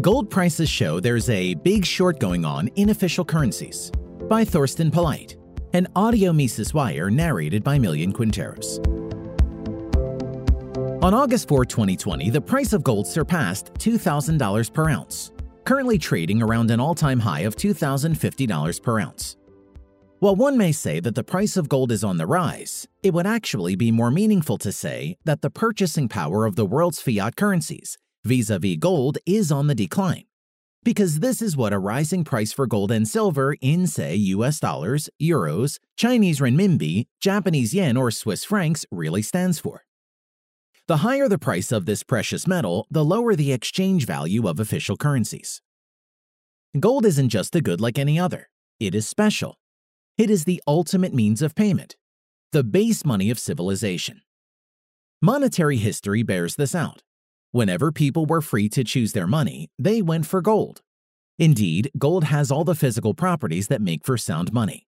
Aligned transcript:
Gold 0.00 0.30
prices 0.30 0.70
show 0.70 1.00
there's 1.00 1.28
a 1.28 1.52
big 1.52 1.84
short 1.84 2.18
going 2.18 2.46
on 2.46 2.68
in 2.76 2.88
official 2.88 3.26
currencies 3.26 3.92
by 4.26 4.42
Thorsten 4.42 4.90
Polleit, 4.90 5.36
an 5.74 5.86
audio 5.94 6.32
Mises 6.32 6.72
Wire 6.72 7.10
narrated 7.10 7.62
by 7.62 7.78
Millian 7.78 8.10
Quinteros. 8.10 8.78
On 11.04 11.12
August 11.12 11.46
4, 11.46 11.66
2020, 11.66 12.30
the 12.30 12.40
price 12.40 12.72
of 12.72 12.82
gold 12.82 13.06
surpassed 13.06 13.74
$2,000 13.74 14.72
per 14.72 14.88
ounce, 14.88 15.30
currently 15.64 15.98
trading 15.98 16.42
around 16.42 16.70
an 16.70 16.80
all 16.80 16.94
time 16.94 17.20
high 17.20 17.40
of 17.40 17.54
$2,050 17.54 18.82
per 18.82 18.98
ounce. 18.98 19.36
While 20.20 20.36
one 20.36 20.56
may 20.56 20.72
say 20.72 21.00
that 21.00 21.14
the 21.14 21.24
price 21.24 21.58
of 21.58 21.68
gold 21.68 21.92
is 21.92 22.02
on 22.02 22.16
the 22.16 22.26
rise, 22.26 22.88
it 23.02 23.12
would 23.12 23.26
actually 23.26 23.76
be 23.76 23.90
more 23.90 24.10
meaningful 24.10 24.56
to 24.56 24.72
say 24.72 25.18
that 25.24 25.42
the 25.42 25.50
purchasing 25.50 26.08
power 26.08 26.46
of 26.46 26.56
the 26.56 26.64
world's 26.64 27.00
fiat 27.00 27.36
currencies, 27.36 27.98
vis 28.24 28.50
a 28.50 28.58
vis 28.58 28.76
gold, 28.76 29.18
is 29.26 29.52
on 29.52 29.66
the 29.66 29.74
decline. 29.74 30.24
Because 30.84 31.20
this 31.20 31.40
is 31.40 31.56
what 31.56 31.72
a 31.72 31.78
rising 31.78 32.24
price 32.24 32.52
for 32.52 32.66
gold 32.66 32.90
and 32.90 33.06
silver 33.06 33.54
in, 33.60 33.86
say, 33.86 34.16
US 34.16 34.58
dollars, 34.58 35.08
euros, 35.20 35.78
Chinese 35.96 36.40
renminbi, 36.40 37.06
Japanese 37.20 37.72
yen, 37.72 37.96
or 37.96 38.10
Swiss 38.10 38.44
francs 38.44 38.84
really 38.90 39.22
stands 39.22 39.60
for. 39.60 39.84
The 40.88 40.98
higher 40.98 41.28
the 41.28 41.38
price 41.38 41.70
of 41.70 41.86
this 41.86 42.02
precious 42.02 42.46
metal, 42.48 42.86
the 42.90 43.04
lower 43.04 43.36
the 43.36 43.52
exchange 43.52 44.04
value 44.04 44.48
of 44.48 44.58
official 44.58 44.96
currencies. 44.96 45.62
Gold 46.78 47.06
isn't 47.06 47.28
just 47.28 47.54
a 47.54 47.60
good 47.60 47.80
like 47.80 47.98
any 47.98 48.18
other, 48.18 48.48
it 48.80 48.94
is 48.94 49.06
special. 49.06 49.58
It 50.18 50.28
is 50.28 50.44
the 50.44 50.62
ultimate 50.66 51.14
means 51.14 51.40
of 51.40 51.54
payment, 51.54 51.96
the 52.50 52.64
base 52.64 53.04
money 53.04 53.30
of 53.30 53.38
civilization. 53.38 54.22
Monetary 55.22 55.76
history 55.76 56.24
bears 56.24 56.56
this 56.56 56.74
out. 56.74 57.02
Whenever 57.52 57.92
people 57.92 58.24
were 58.24 58.40
free 58.40 58.66
to 58.70 58.82
choose 58.82 59.12
their 59.12 59.26
money, 59.26 59.68
they 59.78 60.00
went 60.00 60.24
for 60.24 60.40
gold. 60.40 60.80
Indeed, 61.38 61.90
gold 61.98 62.24
has 62.24 62.50
all 62.50 62.64
the 62.64 62.74
physical 62.74 63.12
properties 63.12 63.68
that 63.68 63.82
make 63.82 64.06
for 64.06 64.16
sound 64.16 64.54
money. 64.54 64.86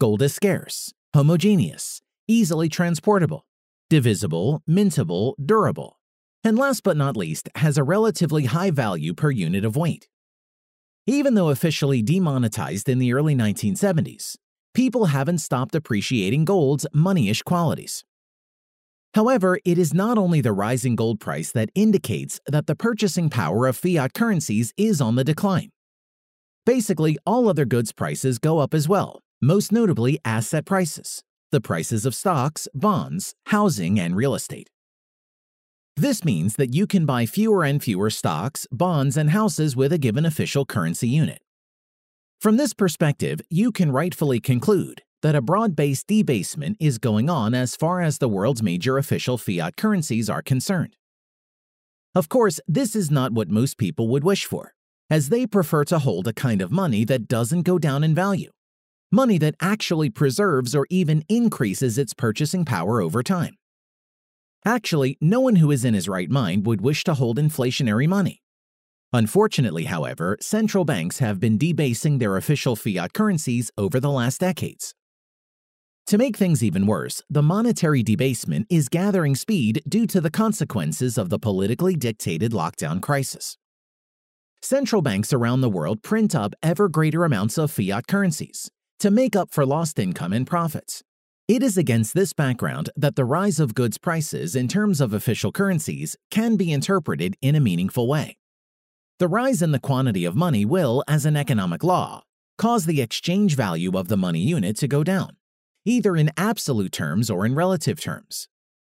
Gold 0.00 0.22
is 0.22 0.32
scarce, 0.32 0.94
homogeneous, 1.12 2.00
easily 2.28 2.68
transportable, 2.68 3.46
divisible, 3.90 4.62
mintable, 4.70 5.34
durable, 5.44 5.98
and 6.44 6.56
last 6.56 6.84
but 6.84 6.96
not 6.96 7.16
least, 7.16 7.48
has 7.56 7.76
a 7.76 7.82
relatively 7.82 8.44
high 8.44 8.70
value 8.70 9.12
per 9.12 9.32
unit 9.32 9.64
of 9.64 9.74
weight. 9.74 10.08
Even 11.04 11.34
though 11.34 11.48
officially 11.48 12.00
demonetized 12.00 12.88
in 12.88 13.00
the 13.00 13.12
early 13.12 13.34
1970s, 13.34 14.36
people 14.72 15.06
haven't 15.06 15.38
stopped 15.38 15.74
appreciating 15.74 16.44
gold's 16.44 16.86
moneyish 16.94 17.42
qualities. 17.42 18.04
However, 19.14 19.58
it 19.64 19.78
is 19.78 19.94
not 19.94 20.18
only 20.18 20.40
the 20.40 20.52
rising 20.52 20.94
gold 20.94 21.18
price 21.20 21.50
that 21.52 21.70
indicates 21.74 22.40
that 22.46 22.66
the 22.66 22.76
purchasing 22.76 23.30
power 23.30 23.66
of 23.66 23.76
fiat 23.76 24.14
currencies 24.14 24.72
is 24.76 25.00
on 25.00 25.16
the 25.16 25.24
decline. 25.24 25.70
Basically, 26.66 27.16
all 27.24 27.48
other 27.48 27.64
goods 27.64 27.92
prices 27.92 28.38
go 28.38 28.58
up 28.58 28.74
as 28.74 28.88
well, 28.88 29.20
most 29.40 29.72
notably 29.72 30.18
asset 30.24 30.66
prices, 30.66 31.22
the 31.50 31.60
prices 31.60 32.04
of 32.04 32.14
stocks, 32.14 32.68
bonds, 32.74 33.34
housing, 33.46 33.98
and 33.98 34.14
real 34.14 34.34
estate. 34.34 34.68
This 35.96 36.24
means 36.24 36.54
that 36.56 36.74
you 36.74 36.86
can 36.86 37.06
buy 37.06 37.26
fewer 37.26 37.64
and 37.64 37.82
fewer 37.82 38.10
stocks, 38.10 38.66
bonds, 38.70 39.16
and 39.16 39.30
houses 39.30 39.74
with 39.74 39.92
a 39.92 39.98
given 39.98 40.24
official 40.24 40.64
currency 40.64 41.08
unit. 41.08 41.40
From 42.40 42.56
this 42.56 42.72
perspective, 42.72 43.40
you 43.50 43.72
can 43.72 43.90
rightfully 43.90 44.38
conclude 44.38 45.02
that 45.22 45.34
a 45.34 45.42
broad 45.42 45.74
based 45.74 46.06
debasement 46.06 46.76
is 46.80 46.98
going 46.98 47.28
on 47.28 47.54
as 47.54 47.76
far 47.76 48.00
as 48.00 48.18
the 48.18 48.28
world's 48.28 48.62
major 48.62 48.98
official 48.98 49.38
fiat 49.38 49.76
currencies 49.76 50.30
are 50.30 50.42
concerned. 50.42 50.96
Of 52.14 52.28
course, 52.28 52.60
this 52.66 52.96
is 52.96 53.10
not 53.10 53.32
what 53.32 53.48
most 53.48 53.78
people 53.78 54.08
would 54.08 54.24
wish 54.24 54.44
for, 54.44 54.74
as 55.10 55.28
they 55.28 55.46
prefer 55.46 55.84
to 55.84 55.98
hold 55.98 56.26
a 56.26 56.32
kind 56.32 56.62
of 56.62 56.72
money 56.72 57.04
that 57.04 57.28
doesn't 57.28 57.62
go 57.62 57.78
down 57.78 58.02
in 58.04 58.14
value, 58.14 58.50
money 59.10 59.38
that 59.38 59.54
actually 59.60 60.10
preserves 60.10 60.74
or 60.74 60.86
even 60.90 61.24
increases 61.28 61.98
its 61.98 62.14
purchasing 62.14 62.64
power 62.64 63.00
over 63.00 63.22
time. 63.22 63.56
Actually, 64.64 65.16
no 65.20 65.40
one 65.40 65.56
who 65.56 65.70
is 65.70 65.84
in 65.84 65.94
his 65.94 66.08
right 66.08 66.30
mind 66.30 66.66
would 66.66 66.80
wish 66.80 67.04
to 67.04 67.14
hold 67.14 67.38
inflationary 67.38 68.08
money. 68.08 68.42
Unfortunately, 69.12 69.84
however, 69.84 70.36
central 70.40 70.84
banks 70.84 71.18
have 71.20 71.40
been 71.40 71.56
debasing 71.56 72.18
their 72.18 72.36
official 72.36 72.76
fiat 72.76 73.14
currencies 73.14 73.70
over 73.78 73.98
the 74.00 74.10
last 74.10 74.40
decades. 74.40 74.94
To 76.08 76.16
make 76.16 76.38
things 76.38 76.64
even 76.64 76.86
worse, 76.86 77.22
the 77.28 77.42
monetary 77.42 78.02
debasement 78.02 78.66
is 78.70 78.88
gathering 78.88 79.34
speed 79.34 79.82
due 79.86 80.06
to 80.06 80.22
the 80.22 80.30
consequences 80.30 81.18
of 81.18 81.28
the 81.28 81.38
politically 81.38 81.96
dictated 81.96 82.52
lockdown 82.52 83.02
crisis. 83.02 83.58
Central 84.62 85.02
banks 85.02 85.34
around 85.34 85.60
the 85.60 85.68
world 85.68 86.02
print 86.02 86.34
up 86.34 86.54
ever 86.62 86.88
greater 86.88 87.26
amounts 87.26 87.58
of 87.58 87.70
fiat 87.70 88.06
currencies 88.06 88.70
to 89.00 89.10
make 89.10 89.36
up 89.36 89.50
for 89.50 89.66
lost 89.66 89.98
income 89.98 90.32
and 90.32 90.46
profits. 90.46 91.02
It 91.46 91.62
is 91.62 91.76
against 91.76 92.14
this 92.14 92.32
background 92.32 92.88
that 92.96 93.14
the 93.14 93.26
rise 93.26 93.60
of 93.60 93.74
goods 93.74 93.98
prices 93.98 94.56
in 94.56 94.66
terms 94.66 95.02
of 95.02 95.12
official 95.12 95.52
currencies 95.52 96.16
can 96.30 96.56
be 96.56 96.72
interpreted 96.72 97.36
in 97.42 97.54
a 97.54 97.60
meaningful 97.60 98.08
way. 98.08 98.38
The 99.18 99.28
rise 99.28 99.60
in 99.60 99.72
the 99.72 99.78
quantity 99.78 100.24
of 100.24 100.34
money 100.34 100.64
will, 100.64 101.04
as 101.06 101.26
an 101.26 101.36
economic 101.36 101.84
law, 101.84 102.22
cause 102.56 102.86
the 102.86 103.02
exchange 103.02 103.56
value 103.56 103.98
of 103.98 104.08
the 104.08 104.16
money 104.16 104.40
unit 104.40 104.76
to 104.78 104.88
go 104.88 105.04
down, 105.04 105.36
either 105.88 106.16
in 106.16 106.30
absolute 106.36 106.92
terms 106.92 107.30
or 107.30 107.46
in 107.46 107.54
relative 107.54 107.98
terms. 107.98 108.46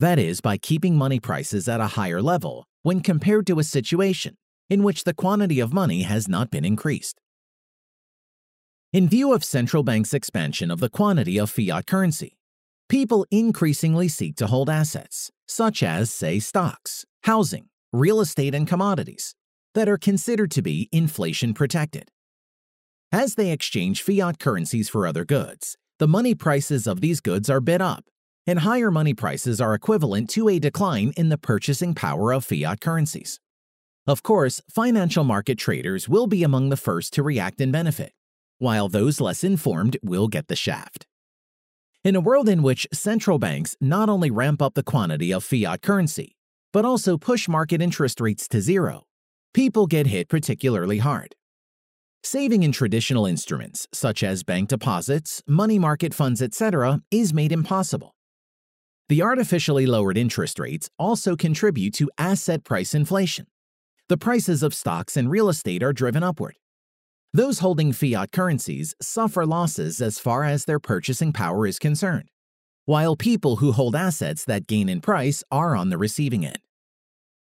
That 0.00 0.18
is, 0.18 0.40
by 0.40 0.58
keeping 0.58 0.96
money 0.96 1.20
prices 1.20 1.68
at 1.68 1.80
a 1.80 1.94
higher 1.98 2.20
level 2.20 2.66
when 2.82 3.00
compared 3.00 3.46
to 3.46 3.60
a 3.60 3.64
situation 3.64 4.36
in 4.68 4.82
which 4.82 5.04
the 5.04 5.14
quantity 5.14 5.60
of 5.60 5.72
money 5.72 6.02
has 6.02 6.28
not 6.28 6.50
been 6.50 6.64
increased. 6.64 7.20
In 8.92 9.08
view 9.08 9.32
of 9.32 9.44
central 9.44 9.84
banks' 9.84 10.12
expansion 10.12 10.70
of 10.70 10.80
the 10.80 10.90
quantity 10.90 11.38
of 11.38 11.50
fiat 11.50 11.86
currency, 11.86 12.36
people 12.88 13.24
increasingly 13.30 14.08
seek 14.08 14.34
to 14.36 14.48
hold 14.48 14.68
assets, 14.68 15.30
such 15.46 15.82
as, 15.82 16.12
say, 16.12 16.40
stocks, 16.40 17.04
housing, 17.22 17.68
real 17.92 18.20
estate, 18.20 18.54
and 18.54 18.66
commodities, 18.66 19.34
that 19.74 19.88
are 19.88 19.98
considered 19.98 20.50
to 20.50 20.62
be 20.62 20.88
inflation 20.90 21.54
protected. 21.54 22.10
As 23.12 23.36
they 23.36 23.52
exchange 23.52 24.02
fiat 24.02 24.38
currencies 24.38 24.88
for 24.88 25.06
other 25.06 25.24
goods, 25.24 25.76
the 26.02 26.08
money 26.08 26.34
prices 26.34 26.88
of 26.88 27.00
these 27.00 27.20
goods 27.20 27.48
are 27.48 27.60
bid 27.60 27.80
up, 27.80 28.06
and 28.44 28.58
higher 28.58 28.90
money 28.90 29.14
prices 29.14 29.60
are 29.60 29.72
equivalent 29.72 30.28
to 30.28 30.48
a 30.48 30.58
decline 30.58 31.12
in 31.16 31.28
the 31.28 31.38
purchasing 31.38 31.94
power 31.94 32.32
of 32.32 32.44
fiat 32.44 32.80
currencies. 32.80 33.38
Of 34.04 34.24
course, 34.24 34.60
financial 34.68 35.22
market 35.22 35.58
traders 35.58 36.08
will 36.08 36.26
be 36.26 36.42
among 36.42 36.70
the 36.70 36.76
first 36.76 37.12
to 37.12 37.22
react 37.22 37.60
and 37.60 37.70
benefit, 37.70 38.12
while 38.58 38.88
those 38.88 39.20
less 39.20 39.44
informed 39.44 39.96
will 40.02 40.26
get 40.26 40.48
the 40.48 40.56
shaft. 40.56 41.06
In 42.02 42.16
a 42.16 42.20
world 42.20 42.48
in 42.48 42.64
which 42.64 42.88
central 42.92 43.38
banks 43.38 43.76
not 43.80 44.08
only 44.08 44.28
ramp 44.28 44.60
up 44.60 44.74
the 44.74 44.82
quantity 44.82 45.32
of 45.32 45.44
fiat 45.44 45.82
currency, 45.82 46.34
but 46.72 46.84
also 46.84 47.16
push 47.16 47.46
market 47.46 47.80
interest 47.80 48.20
rates 48.20 48.48
to 48.48 48.60
zero, 48.60 49.04
people 49.54 49.86
get 49.86 50.08
hit 50.08 50.28
particularly 50.28 50.98
hard. 50.98 51.36
Saving 52.24 52.62
in 52.62 52.70
traditional 52.70 53.26
instruments, 53.26 53.88
such 53.92 54.22
as 54.22 54.44
bank 54.44 54.68
deposits, 54.68 55.42
money 55.48 55.76
market 55.76 56.14
funds, 56.14 56.40
etc., 56.40 57.00
is 57.10 57.34
made 57.34 57.50
impossible. 57.50 58.14
The 59.08 59.22
artificially 59.22 59.86
lowered 59.86 60.16
interest 60.16 60.60
rates 60.60 60.88
also 61.00 61.34
contribute 61.34 61.94
to 61.94 62.10
asset 62.16 62.62
price 62.62 62.94
inflation. 62.94 63.46
The 64.08 64.16
prices 64.16 64.62
of 64.62 64.72
stocks 64.72 65.16
and 65.16 65.30
real 65.30 65.48
estate 65.48 65.82
are 65.82 65.92
driven 65.92 66.22
upward. 66.22 66.54
Those 67.34 67.58
holding 67.58 67.92
fiat 67.92 68.30
currencies 68.30 68.94
suffer 69.02 69.44
losses 69.44 70.00
as 70.00 70.20
far 70.20 70.44
as 70.44 70.64
their 70.64 70.78
purchasing 70.78 71.32
power 71.32 71.66
is 71.66 71.80
concerned, 71.80 72.28
while 72.84 73.16
people 73.16 73.56
who 73.56 73.72
hold 73.72 73.96
assets 73.96 74.44
that 74.44 74.68
gain 74.68 74.88
in 74.88 75.00
price 75.00 75.42
are 75.50 75.74
on 75.74 75.90
the 75.90 75.98
receiving 75.98 76.46
end. 76.46 76.60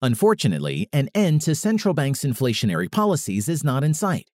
Unfortunately, 0.00 0.88
an 0.92 1.10
end 1.14 1.42
to 1.42 1.54
central 1.54 1.92
banks' 1.92 2.24
inflationary 2.24 2.90
policies 2.90 3.48
is 3.48 3.62
not 3.62 3.84
in 3.84 3.92
sight. 3.92 4.26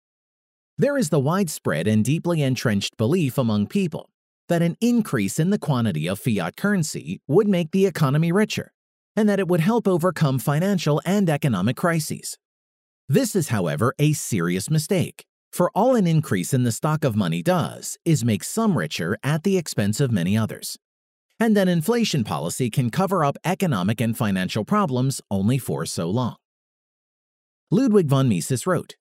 There 0.81 0.97
is 0.97 1.11
the 1.11 1.21
widespread 1.21 1.87
and 1.87 2.03
deeply 2.03 2.43
entrenched 2.43 2.97
belief 2.97 3.37
among 3.37 3.67
people 3.67 4.09
that 4.49 4.63
an 4.63 4.79
increase 4.81 5.39
in 5.39 5.51
the 5.51 5.59
quantity 5.59 6.07
of 6.07 6.19
fiat 6.19 6.57
currency 6.57 7.21
would 7.29 7.47
make 7.47 7.71
the 7.71 7.85
economy 7.85 8.33
richer, 8.33 8.73
and 9.15 9.29
that 9.29 9.39
it 9.39 9.47
would 9.47 9.61
help 9.61 9.87
overcome 9.87 10.39
financial 10.39 11.03
and 11.05 11.29
economic 11.29 11.77
crises. 11.77 12.39
This 13.11 13.37
is, 13.37 13.49
however, 13.49 13.93
a 13.99 14.15
serious 14.15 14.71
mistake, 14.71 15.27
for 15.53 15.71
all 15.75 15.97
an 15.97 16.07
increase 16.07 16.55
in 16.55 16.65
the 16.65 16.73
stock 16.73 17.05
of 17.05 17.15
money 17.15 17.43
does 17.43 17.99
is 18.07 18.25
make 18.25 18.43
some 18.43 18.79
richer 18.79 19.19
at 19.23 19.43
the 19.43 19.59
expense 19.59 20.01
of 20.01 20.11
many 20.11 20.35
others 20.35 20.79
and 21.39 21.55
that 21.55 21.69
inflation 21.69 22.25
policy 22.25 22.71
can 22.71 22.89
cover 22.89 23.23
up 23.23 23.37
economic 23.45 24.01
and 24.01 24.17
financial 24.17 24.65
problems 24.65 25.21
only 25.31 25.59
for 25.59 25.85
so 25.85 26.09
long. 26.09 26.37
Ludwig 27.71 28.09
von 28.09 28.31
Mises 28.31 28.67
wrote 28.67 28.95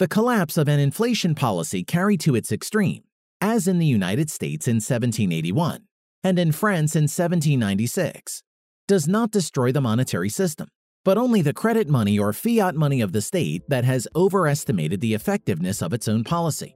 The 0.00 0.08
collapse 0.08 0.56
of 0.56 0.66
an 0.66 0.80
inflation 0.80 1.34
policy 1.34 1.84
carried 1.84 2.20
to 2.20 2.34
its 2.34 2.50
extreme, 2.50 3.02
as 3.42 3.68
in 3.68 3.78
the 3.78 3.84
United 3.84 4.30
States 4.30 4.66
in 4.66 4.76
1781 4.76 5.82
and 6.24 6.38
in 6.38 6.52
France 6.52 6.96
in 6.96 7.02
1796, 7.02 8.42
does 8.88 9.06
not 9.06 9.30
destroy 9.30 9.72
the 9.72 9.82
monetary 9.82 10.30
system, 10.30 10.68
but 11.04 11.18
only 11.18 11.42
the 11.42 11.52
credit 11.52 11.86
money 11.86 12.18
or 12.18 12.32
fiat 12.32 12.74
money 12.74 13.02
of 13.02 13.12
the 13.12 13.20
state 13.20 13.62
that 13.68 13.84
has 13.84 14.08
overestimated 14.16 15.02
the 15.02 15.12
effectiveness 15.12 15.82
of 15.82 15.92
its 15.92 16.08
own 16.08 16.24
policy. 16.24 16.74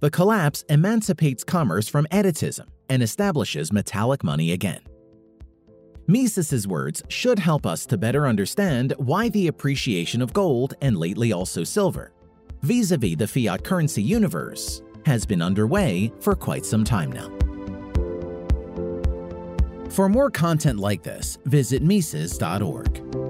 The 0.00 0.10
collapse 0.10 0.64
emancipates 0.70 1.44
commerce 1.44 1.90
from 1.90 2.06
etatism 2.10 2.68
and 2.88 3.02
establishes 3.02 3.70
metallic 3.70 4.24
money 4.24 4.52
again. 4.52 4.80
Mises's 6.06 6.66
words 6.66 7.02
should 7.08 7.38
help 7.38 7.66
us 7.66 7.84
to 7.84 7.98
better 7.98 8.26
understand 8.26 8.94
why 8.96 9.28
the 9.28 9.48
appreciation 9.48 10.22
of 10.22 10.32
gold 10.32 10.72
and 10.80 10.96
lately 10.96 11.34
also 11.34 11.62
silver, 11.62 12.12
vis-a-vis 12.62 13.16
the 13.16 13.26
fiat 13.26 13.64
currency 13.64 14.02
universe, 14.02 14.82
has 15.04 15.24
been 15.24 15.42
underway 15.42 16.12
for 16.20 16.34
quite 16.34 16.64
some 16.66 16.84
time 16.84 17.12
now. 17.12 17.30
For 19.90 20.08
more 20.08 20.30
content 20.30 20.78
like 20.78 21.02
this, 21.02 21.38
visit 21.44 21.82
Mises.org. 21.82 23.25